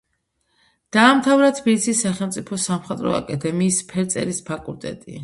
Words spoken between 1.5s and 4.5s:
თბილისის სახელმწიფო სამხატვრო აკადემიის ფერწერის